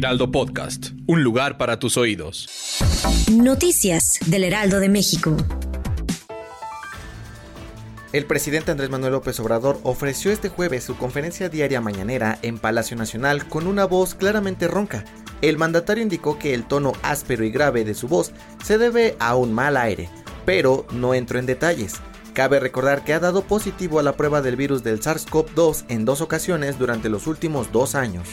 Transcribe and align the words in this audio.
Heraldo 0.00 0.30
Podcast, 0.30 0.92
un 1.06 1.22
lugar 1.22 1.58
para 1.58 1.78
tus 1.78 1.98
oídos. 1.98 2.48
Noticias 3.30 4.18
del 4.24 4.44
Heraldo 4.44 4.80
de 4.80 4.88
México. 4.88 5.36
El 8.14 8.24
presidente 8.24 8.70
Andrés 8.70 8.88
Manuel 8.88 9.12
López 9.12 9.38
Obrador 9.40 9.78
ofreció 9.82 10.32
este 10.32 10.48
jueves 10.48 10.84
su 10.84 10.96
conferencia 10.96 11.50
diaria 11.50 11.82
mañanera 11.82 12.38
en 12.40 12.58
Palacio 12.58 12.96
Nacional 12.96 13.46
con 13.46 13.66
una 13.66 13.84
voz 13.84 14.14
claramente 14.14 14.68
ronca. 14.68 15.04
El 15.42 15.58
mandatario 15.58 16.02
indicó 16.02 16.38
que 16.38 16.54
el 16.54 16.64
tono 16.64 16.94
áspero 17.02 17.44
y 17.44 17.50
grave 17.50 17.84
de 17.84 17.92
su 17.92 18.08
voz 18.08 18.32
se 18.64 18.78
debe 18.78 19.16
a 19.18 19.36
un 19.36 19.52
mal 19.52 19.76
aire, 19.76 20.08
pero 20.46 20.86
no 20.92 21.12
entró 21.12 21.38
en 21.38 21.44
detalles. 21.44 22.00
Cabe 22.32 22.58
recordar 22.58 23.04
que 23.04 23.12
ha 23.12 23.20
dado 23.20 23.42
positivo 23.42 23.98
a 23.98 24.02
la 24.02 24.16
prueba 24.16 24.40
del 24.40 24.56
virus 24.56 24.82
del 24.82 25.02
SARS-CoV-2 25.02 25.84
en 25.88 26.06
dos 26.06 26.22
ocasiones 26.22 26.78
durante 26.78 27.10
los 27.10 27.26
últimos 27.26 27.70
dos 27.70 27.94
años. 27.94 28.28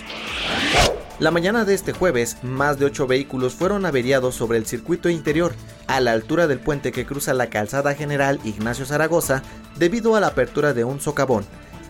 La 1.19 1.31
mañana 1.31 1.65
de 1.65 1.73
este 1.73 1.93
jueves, 1.93 2.37
más 2.43 2.77
de 2.77 2.85
ocho 2.85 3.07
vehículos 3.07 3.55
fueron 3.55 3.87
averiados 3.87 4.35
sobre 4.35 4.59
el 4.59 4.67
circuito 4.67 5.09
interior, 5.09 5.51
a 5.87 5.99
la 5.99 6.11
altura 6.11 6.45
del 6.45 6.59
puente 6.59 6.91
que 6.91 7.07
cruza 7.07 7.33
la 7.33 7.47
calzada 7.47 7.95
general 7.95 8.39
Ignacio 8.43 8.85
Zaragoza, 8.85 9.41
debido 9.79 10.15
a 10.15 10.19
la 10.19 10.27
apertura 10.27 10.75
de 10.75 10.83
un 10.83 11.01
socavón. 11.01 11.43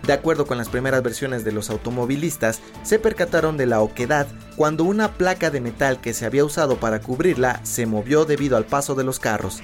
De 0.06 0.14
acuerdo 0.14 0.48
con 0.48 0.58
las 0.58 0.70
primeras 0.70 1.04
versiones 1.04 1.44
de 1.44 1.52
los 1.52 1.70
automovilistas, 1.70 2.62
se 2.84 3.00
percataron 3.00 3.58
de 3.58 3.66
la 3.66 3.82
oquedad 3.82 4.28
cuando 4.56 4.86
una 4.86 5.12
placa 5.18 5.50
de 5.50 5.60
metal 5.60 6.00
que 6.00 6.14
se 6.14 6.26
había 6.26 6.46
usado 6.46 6.78
para 6.78 7.02
cubrirla 7.02 7.60
se 7.64 7.86
movió 7.86 8.24
debido 8.24 8.56
al 8.56 8.66
paso 8.66 8.96
de 8.96 9.04
los 9.04 9.20
carros. 9.20 9.62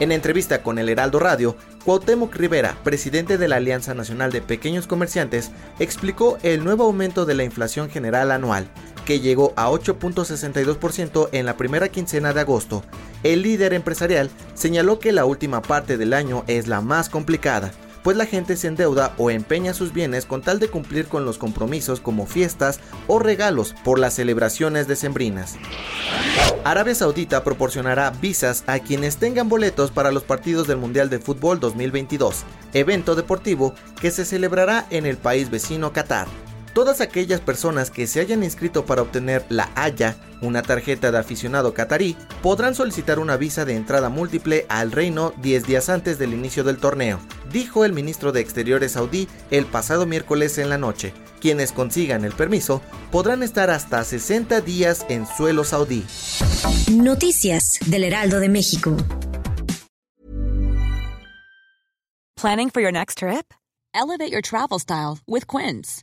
En 0.00 0.10
entrevista 0.10 0.62
con 0.62 0.78
el 0.78 0.88
Heraldo 0.88 1.20
Radio, 1.20 1.56
Cuauhtémoc 1.84 2.34
Rivera, 2.34 2.76
presidente 2.82 3.38
de 3.38 3.46
la 3.46 3.56
Alianza 3.56 3.94
Nacional 3.94 4.32
de 4.32 4.42
Pequeños 4.42 4.88
Comerciantes, 4.88 5.52
explicó 5.78 6.36
el 6.42 6.64
nuevo 6.64 6.84
aumento 6.84 7.24
de 7.26 7.34
la 7.34 7.44
inflación 7.44 7.88
general 7.88 8.32
anual, 8.32 8.66
que 9.04 9.20
llegó 9.20 9.52
a 9.56 9.70
8.62% 9.70 11.28
en 11.30 11.46
la 11.46 11.56
primera 11.56 11.88
quincena 11.88 12.32
de 12.32 12.40
agosto. 12.40 12.82
El 13.22 13.42
líder 13.42 13.72
empresarial 13.72 14.30
señaló 14.54 14.98
que 14.98 15.12
la 15.12 15.26
última 15.26 15.62
parte 15.62 15.96
del 15.96 16.12
año 16.12 16.44
es 16.48 16.66
la 16.66 16.80
más 16.80 17.08
complicada, 17.08 17.70
pues 18.04 18.16
la 18.16 18.26
gente 18.26 18.56
se 18.56 18.68
endeuda 18.68 19.14
o 19.18 19.30
empeña 19.30 19.74
sus 19.74 19.92
bienes 19.92 20.26
con 20.26 20.42
tal 20.42 20.60
de 20.60 20.68
cumplir 20.68 21.08
con 21.08 21.24
los 21.24 21.38
compromisos 21.38 21.98
como 21.98 22.26
fiestas 22.26 22.78
o 23.08 23.18
regalos 23.18 23.74
por 23.82 23.98
las 23.98 24.14
celebraciones 24.14 24.86
decembrinas. 24.86 25.56
Arabia 26.64 26.94
Saudita 26.94 27.42
proporcionará 27.42 28.10
visas 28.10 28.62
a 28.66 28.78
quienes 28.78 29.16
tengan 29.16 29.48
boletos 29.48 29.90
para 29.90 30.12
los 30.12 30.22
partidos 30.22 30.68
del 30.68 30.76
Mundial 30.76 31.08
de 31.10 31.18
Fútbol 31.18 31.58
2022, 31.60 32.44
evento 32.74 33.14
deportivo 33.14 33.74
que 34.00 34.10
se 34.10 34.24
celebrará 34.24 34.86
en 34.90 35.06
el 35.06 35.16
país 35.16 35.50
vecino 35.50 35.92
Qatar. 35.92 36.28
Todas 36.74 37.00
aquellas 37.00 37.40
personas 37.40 37.92
que 37.92 38.08
se 38.08 38.18
hayan 38.18 38.42
inscrito 38.42 38.84
para 38.84 39.02
obtener 39.02 39.46
la 39.48 39.70
Haya, 39.76 40.16
una 40.42 40.60
tarjeta 40.60 41.12
de 41.12 41.18
aficionado 41.18 41.72
catarí, 41.72 42.16
podrán 42.42 42.74
solicitar 42.74 43.20
una 43.20 43.36
visa 43.36 43.64
de 43.64 43.76
entrada 43.76 44.08
múltiple 44.08 44.66
al 44.68 44.90
reino 44.90 45.32
10 45.40 45.66
días 45.66 45.88
antes 45.88 46.18
del 46.18 46.34
inicio 46.34 46.64
del 46.64 46.78
torneo, 46.78 47.20
dijo 47.52 47.84
el 47.84 47.92
ministro 47.92 48.32
de 48.32 48.40
Exteriores 48.40 48.92
saudí 48.92 49.28
el 49.52 49.66
pasado 49.66 50.04
miércoles 50.04 50.58
en 50.58 50.68
la 50.68 50.76
noche. 50.76 51.14
Quienes 51.40 51.70
consigan 51.70 52.24
el 52.24 52.32
permiso 52.32 52.82
podrán 53.12 53.44
estar 53.44 53.70
hasta 53.70 54.02
60 54.02 54.60
días 54.60 55.06
en 55.08 55.28
suelo 55.28 55.62
saudí. 55.62 56.04
Noticias 56.90 57.78
del 57.86 58.02
Heraldo 58.02 58.40
de 58.40 58.48
México. 58.48 58.96
Planning 62.34 62.70
for 62.70 62.82
your 62.82 62.92
next 62.92 63.18
trip? 63.18 63.54
Elevate 63.94 64.32
your 64.32 64.42
travel 64.42 64.80
style 64.80 65.20
with 65.28 65.46
Quince. 65.46 66.02